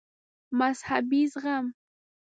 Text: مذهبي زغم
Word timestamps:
مذهبي 0.59 1.21
زغم 1.33 1.65